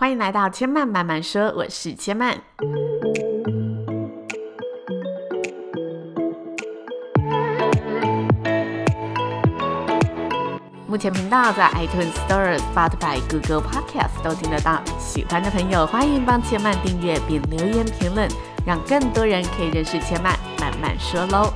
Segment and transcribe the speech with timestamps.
[0.00, 2.40] 欢迎来到千嫚慢慢说，我是千嫚。
[10.86, 14.82] 目前频道在 iTunes Store、Spotify、Google Podcast 都听得到。
[14.98, 18.26] 喜欢的朋友，欢迎帮千嫚订阅并留言评论，
[18.64, 21.52] 让更多人可以认识千嫚慢慢说喽。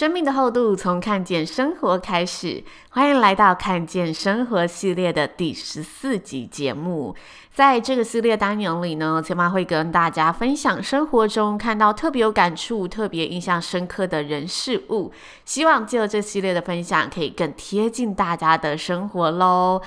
[0.00, 7.14] 生命的厚度从看见生活开始，欢迎来到看见生活系列的第十四集节目。
[7.52, 15.12] 在这个系列单元里呢，千嫚会跟大家分享生活中看到特别有感触、特别印象深刻的人事物，
[15.44, 19.82] 希望借由这系列的分享，可以更贴近大家的生活喽。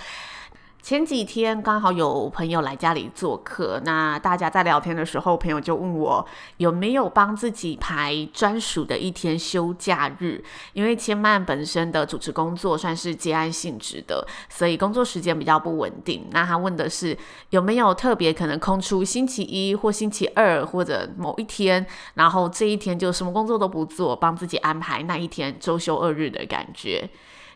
[0.84, 6.28] 前几天刚好有朋友来家里做客，那大家在聊天的时候，朋友就问我
[6.58, 10.44] 有没有帮自己排专属的一天休假日。
[10.74, 16.28] 因为千嫚本身的主持工作算是接案性质的，所以工作时间比较不稳定。
[16.32, 17.18] 那他问的是
[17.52, 27.10] 有没有特别可能空出星期一或星期二或者某一天，然后这一天就什么工作都不做，帮自己安排那一天周休二日的感觉。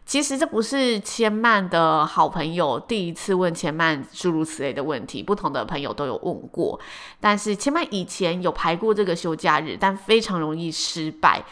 [0.08, 6.80] 其实这不是千曼的好朋友第一次问千曼诸如此类的问题，不同的朋友都有问过。
[7.19, 11.44] 但是千曼以前有排过这个休假日，但非常容易失败。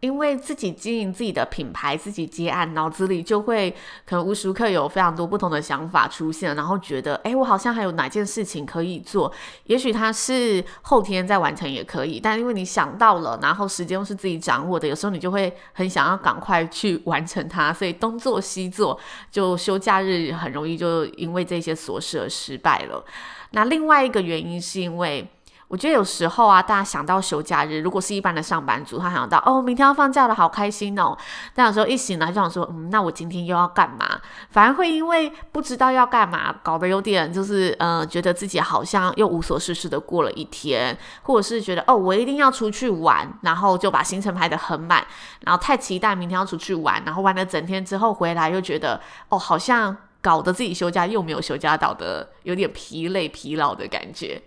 [0.00, 3.74] 因为自己经营自己的品牌，自己接案，脑子里就会
[4.06, 9.32] 可能无时无刻有非常多不同的想法出现，然后觉得，哎，我好像还有哪件事情可以做，
[9.64, 18.96] 也许它是后天再完成也可以，但因为你想到了，然后时间又是自己掌握的，有时候你就会很想要赶快去完成它，所以东做西做，
[19.32, 23.04] 就休假日很容易就因为这些琐事而失败了。
[23.50, 25.28] 那另外一个原因是因为。
[25.68, 31.14] 我觉得有时候啊，大家想到休假日，如果是一般的上班族，他想到哦，明天要放假了，好开心哦。
[31.54, 34.18] 但有时候一醒来就想说，嗯，那我今天又要干嘛？
[34.50, 45.06] 反而会因为不知道要干嘛，搞得有点就是，嗯、呃，觉得自己好像又无所事事的过了一天，或者是觉得哦，我一定要出去玩，然后就把行程排得很满，
[45.40, 48.98] 然后太期待明天要出去玩，然后玩了整天之后回来又觉得
[49.28, 54.40] 哦，好像搞得自己休假又没有休假到的，有点疲累疲劳的感觉。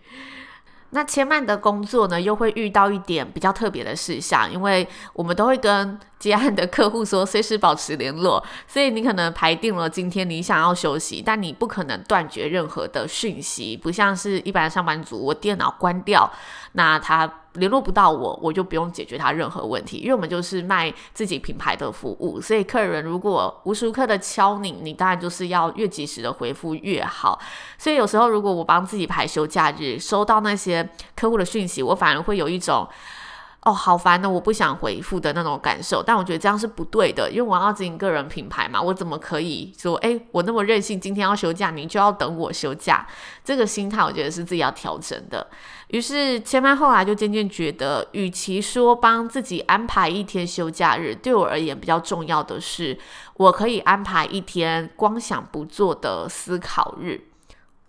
[0.92, 16.32] 那千嫚的工作呢，又会遇到一点比较特别的事项，因为我们都会跟接案的客户说，随时保持联络，所以你可能排定了今天你想要休息，但你不可能断绝任何的讯息，不像是一般上班族，我电脑关掉，
[16.74, 17.30] 那他。
[17.56, 27.38] 联络不到我，我就不用解决他任何问题，因为我们就是卖自己品牌的服务，所以客人如果无时无刻的敲你，你当然就是要越及时的回复越好。
[27.78, 32.88] 所以有时候如果我帮自己排休假日，收到那些客户的讯息，我反而会有一种。
[33.64, 43.06] 哦，好烦的，我不想回复的那种感受，但我觉得这样是不对的，因为我要经营个人品牌嘛，我怎么可以说，哎，我那么任性，今天要休假，你就要等我休假？
[43.44, 45.46] 这个心态，我觉得是自己要调整的。
[45.90, 52.98] 于是千嫚后来就渐渐觉得，与其说帮自己安排一天休假日，对我而言比较重要的是，
[53.36, 57.28] 我可以安排一天光想不做的思考日。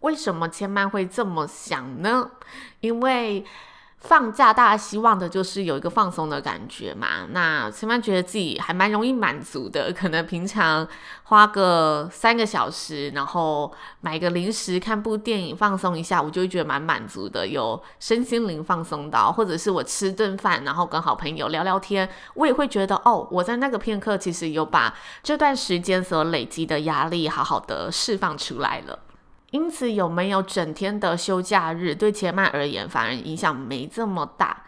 [0.00, 2.32] 为什么千曼会这么想呢？
[2.80, 3.42] 因为
[4.02, 7.26] 放假，大家希望的就是有一个放松的感觉嘛。
[7.30, 10.86] 那千嫚觉得自己还蛮容易满足的， 可能平常
[11.22, 19.30] 花个三个小时，然后买个零食、看部电影放松一下，我就会觉得蛮满足的，有身心灵放松到。
[19.30, 24.92] 或者是我吃顿饭，然后跟好朋友聊聊天，我也会觉得哦，我在那个片刻其实有把
[25.22, 28.98] 这段时间所累积的压力好好的释放出来了。
[29.52, 34.64] 因此，有没有整天的休假日，对前曼而言反而影响没这么大。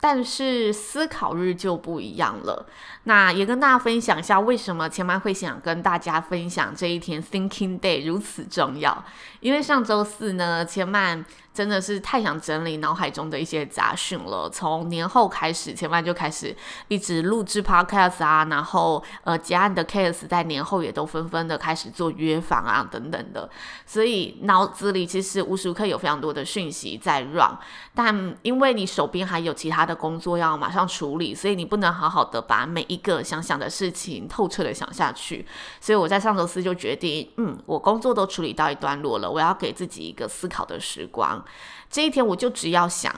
[0.00, 2.66] 但是思考日就不一样了。
[3.04, 9.04] 那也跟大家分享一下，为什么千嫚会想跟大家分享这一天 Thinking Day 如此重要？
[9.40, 11.24] 因为上周四呢，千嫚。
[11.54, 14.50] 真的是太想整理脑海中的一些杂讯了。
[14.52, 16.54] 从年后开始，千嫚就开始
[16.88, 23.48] 一直录制 podcast 啊，然后呃，结案的 case 在年后也都纷纷的开始做约访啊，等等的。
[23.86, 27.56] 所以脑子里其实无时无刻有非常多的讯息在 run，
[27.94, 35.46] 但因为你手边还有其他的工作要马上处理，所以你不能好好的把每一个想想的事情透彻的想下去。
[35.80, 41.43] 所以我在上周四就决定，嗯，我工作都处理到一段落了，我要给自己一个思考的时光。
[41.90, 43.14] 这一天我就只要想，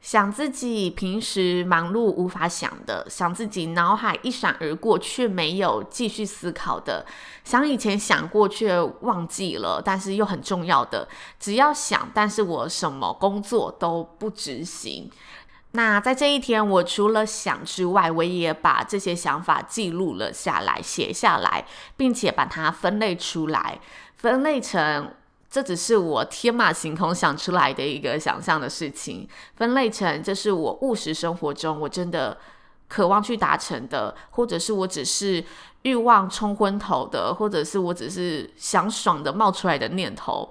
[0.00, 7.04] 想自己平时忙碌无法想的，想自己脑海一闪而过却没有继续思考的，
[7.44, 11.08] 想以前想过却忘记了，但是又很重要的，
[11.38, 15.10] 只要想，但是我什么工作都不执行。
[15.72, 21.64] 那在这一天，我除了想之外，我也把这些想法记录了下来，写下来，
[21.96, 23.78] 并且把它分类出来，
[24.16, 25.14] 分类成。
[25.50, 32.38] 这只是我天马行空想出来的一个想象的事情，分类成这是我务实生活中我真的
[32.86, 35.44] 渴望去达成的，或者是我只是
[35.82, 40.48] 欲望冲昏头的，或者是我只是想爽的冒出来的念头。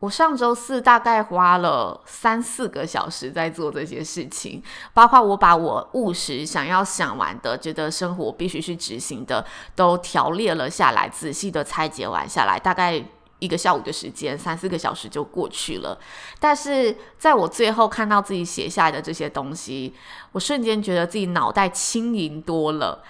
[0.00, 4.62] 我上周四大概花了三四个小时在做这些事情，
[4.94, 13.04] 包括我把我务实想要想完的，觉得生活必须去执行的，都条列了下来，仔细的拆解完下来，大概。
[13.38, 15.98] 一个下午的时间，三四个小时就过去了。
[16.38, 19.94] 但是在我最后看到自己写下来的这些东西，
[20.32, 23.02] 我瞬间觉得自己脑袋轻盈多了。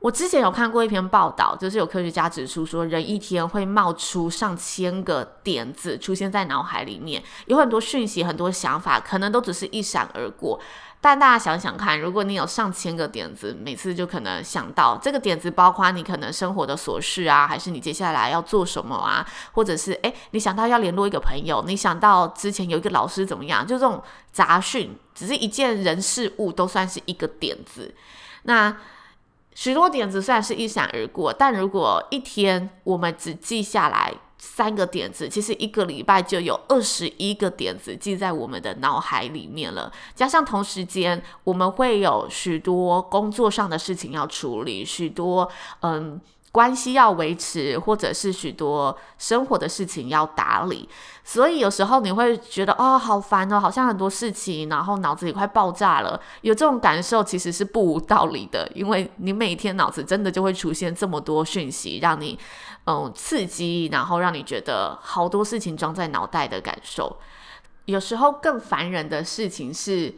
[0.00, 10.58] 我之前有看过一篇报道，就是有科学家指出说，人一天会冒出上千个点子出现在脑海里面，有很多讯息、很多想法，可能都只是一闪而过。
[11.02, 24.00] 但大家想想看，如果你有上千个点子，每次就可能想到这个点子，包括你可能生活的琐事啊，还是你接下来要做什么啊，或者是诶，你想到要联络一个朋友，你想到之前有一个老师怎么样，就这种
[24.30, 27.92] 杂讯，只是一件人事物都算是一个点子。
[28.44, 28.76] 那
[29.54, 34.14] 许多点子虽然是一闪而过，但如果一天我们只记下来。
[34.44, 39.92] 三个点子，其实一个礼拜就有二十一个点子记在我们的脑海里面了。
[40.16, 45.48] 加上同时间，我们会有许多工作上的事情要处理，许多
[45.80, 46.20] 嗯。
[46.52, 50.86] 关系要维持，或者是许多生活的事情要打理，
[51.24, 56.20] 所以有时候你会觉得哦，好烦哦，好像很多事情，然后脑子里快爆炸了。
[56.42, 62.38] 有这种感受其实是不无道理的，因为你每天脑子真的就会出现这么多讯息，让你
[62.84, 67.16] 嗯刺激，然后让你觉得好多事情装在脑袋的感受。
[67.86, 70.14] 有时候更烦人的事情是，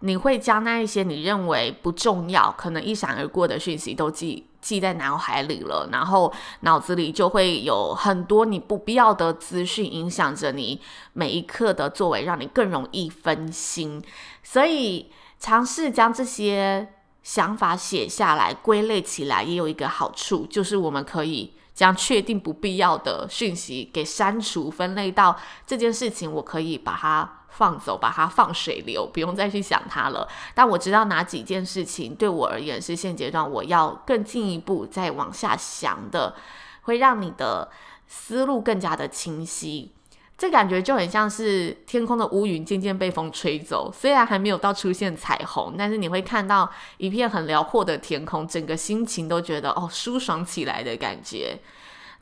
[0.00, 4.46] 你会将那一些你认为不重要、可能一闪而过的讯息都记。
[4.64, 10.80] 记在脑海里了，然后脑子里就会有很多你不必要的资讯影响着你
[11.12, 14.02] 每一刻的作为，让你更容易分心。
[14.42, 16.88] 所以尝试将这些
[17.22, 25.36] 想法写下来，归类起来，也有一个好处，就是我们可以将确定不必要的讯息给删除，分类到
[25.66, 27.43] 这件事情，我可以把它。
[27.56, 30.28] 放走，把它放水流，不用再去想它了。
[30.54, 36.34] 但我知道哪几件事情对我而言是现阶段我要更进一步再往下想的，
[36.82, 37.70] 会让你的
[38.08, 39.92] 思路更加的清晰。
[40.36, 51.60] 这感觉就很像是天空的乌云渐渐被风吹走，虽然还没有到出现彩虹，但是你会看到一片很辽阔的天空，整个心情都觉得哦，舒爽起来的感觉。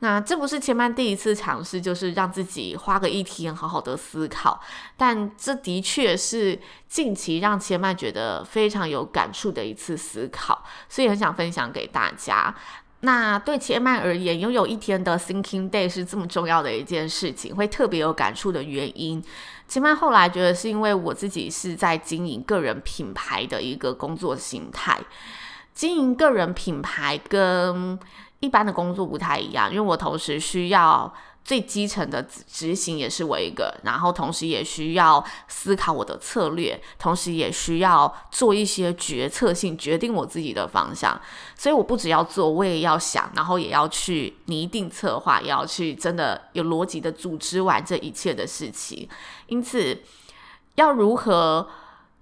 [0.03, 4.59] 那这不是千曼第一次尝试，就是让自己花个一天好好的思考，
[4.97, 6.59] 但这的确是
[6.89, 12.53] 近期让千曼觉得非常有感触的一次思考，所以很想分享给大家。
[12.99, 19.23] 那对千曼而言，拥有一天的 Thinking Day 是这么重要的一件事情，会特别有感触的原因，
[19.69, 24.99] 千曼后来觉得是因为我自己是在经营个人品牌的一个工作形态，
[25.73, 27.97] 经营个人品牌跟
[28.43, 31.11] 一般的工作不太一样，因为我同时需要
[31.45, 41.17] 最基层的执行也是我一个，然后同时也需要思考我的策略，同时也需要做一些决策性决定我自己的方向。
[41.55, 49.07] 所以我不只要做，我也要想，然后也要去拟定策划，也要去真的有逻辑的组织完这一切的事情。
[49.47, 50.03] 因此，
[50.75, 51.69] 要如何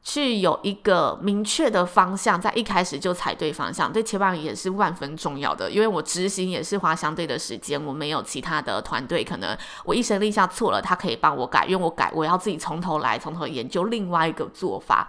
[0.04, 5.70] 去有一个明确的方向，在一开始就踩对方向，对千曼也是万分重要的。
[5.70, 9.56] 因为我执行也是花相对的时间，我没有其他的团队，可能
[9.86, 15.08] 我一声令下错了，他可以帮我改，因为我改我要自己从头来，从头研究另外一个做法。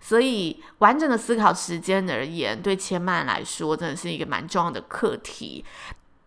[0.00, 5.64] 所以完整的思考时间而言，对千曼来说真的是一个蛮重要的课题。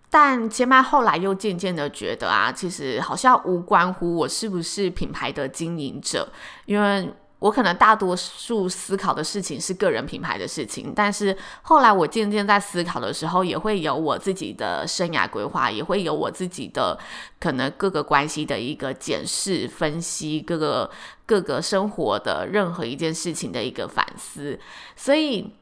[0.09, 6.29] 但千曼后来又渐渐的觉得啊，其实好像无关乎我是不是品牌的经营者，
[6.65, 7.13] 因为。
[7.39, 16.97] 我可能大多数思考的事情是个人品牌的事情，但是后来我渐渐在思考的时候，也会有我自己的生涯规划，也会有我自己的
[17.39, 20.89] 可能各个关系的一个检视、分析，各个
[21.27, 24.59] 各个生活的任何一件事情的一个反思。
[24.95, 25.53] 所以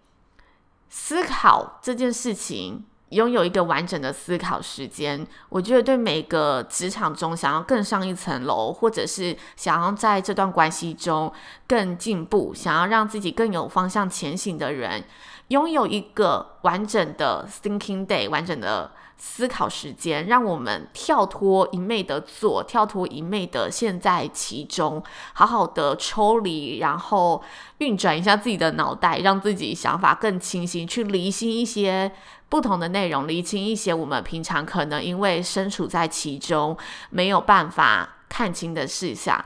[0.89, 11.31] 思考这件事情拥有一个完整的思考时间，我觉得对每个职场中想要更上一层楼，或者是想要在这段关系中
[11.67, 15.03] 更进步，想要让自己更有方向前行的人，
[15.49, 25.03] 拥有一个完整的 thinking day，完整的思考时间，让我们跳脱一昧的做，跳脱一昧的陷在其中，
[25.33, 27.41] 好好的抽离，然后
[27.79, 32.11] 运转一下自己的脑袋，让自己想法更清晰，去厘清一些
[32.49, 36.77] 不同的内容，厘清一些我们平常可能因为身处在其中
[37.09, 39.43] 没有办法看清的事项。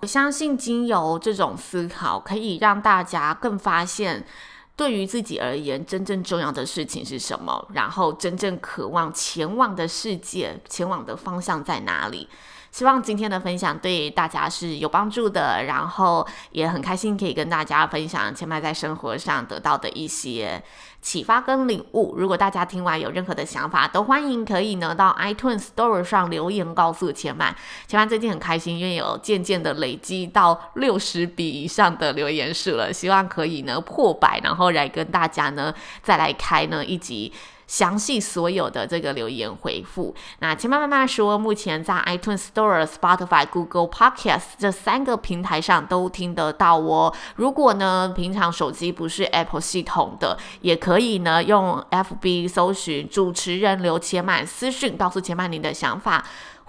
[0.00, 4.24] 我相信，经由这种思考，可以让大家更发现。
[4.74, 7.68] 对于自己而言，真正重要的事情是什么？
[7.74, 12.28] 然后真正渴望前往的世界，前往的方向在哪里？
[12.72, 20.60] 希望今天的分享对大家是有帮助的，然后也很开心可以跟大家分享千麦在生活上得到的一些
[21.02, 22.14] 启发跟领悟。
[22.16, 27.54] 如果大家听完有任何的想法，都欢迎可以呢到 iTunes Store 上留言告诉千麦。
[27.86, 37.30] 千麦最近很开心，因为有渐渐的累积到六十笔以上的留言数了，希望可以呢破百，然后来跟大家呢再来开呢一集。
[37.72, 47.10] 详细所有的这个留言回复，那钱妈妈妈说，目前在 iTunes Store、Spotify、Google Podcast 这三个平台上都听得到哦。
[47.36, 56.22] 如果呢，平常手机不是 Apple 系统的，也可以呢用 FB 搜寻主持人刘千麦私讯告诉千麦您的想法。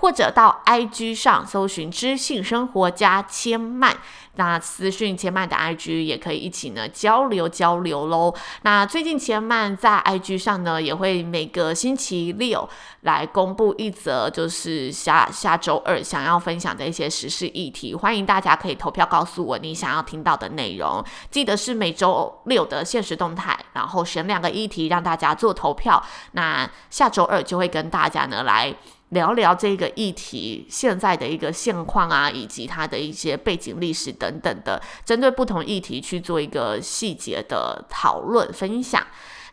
[0.03, 3.95] 或者到 IG 上搜寻知性生活家千曼，
[4.35, 8.35] 那私讯千曼的 IG 也可以一起呢交流交流喽。
[8.63, 12.67] 那最近千曼在 IG 上呢也会每个星期六
[13.03, 21.01] 来公布一则，就是下下周二想要分享的一些时事议题，欢迎大家可以投票告诉我你想要听到的内容。
[21.31, 26.03] 记得是每周六的限时动态，然后选两个议题让大家做投票。
[26.33, 28.75] 那下周二就会跟大家呢来。
[29.13, 39.01] 聊聊这个议题现在的一个现况啊，以及它的一些背景历史等等的，针对不同议题去做一个细节的讨论分享。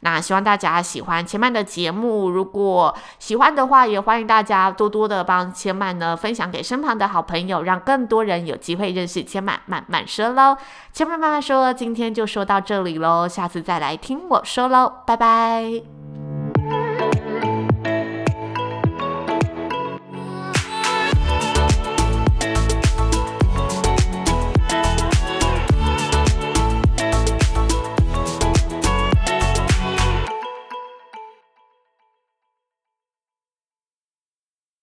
[0.02, 10.56] 那希望大家喜欢千曼的节目，如果喜欢的话，也欢迎大家多多的帮千曼呢分享给身旁的好朋友，让更多人有机会认识千曼慢慢说喽。
[10.90, 15.99] 千曼慢慢说，今天就说到这里喽，下次再来听我说喽，拜拜。